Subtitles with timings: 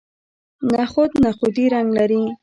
[0.71, 2.23] نخود نخودي رنګ لري.